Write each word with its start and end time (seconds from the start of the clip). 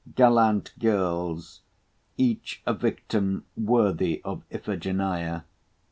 Gallant 0.15 0.73
girls! 0.79 1.61
each 2.17 2.63
a 2.65 2.73
victim 2.73 3.45
worthy 3.55 4.19
of 4.23 4.41
Iphigenia! 4.51 5.45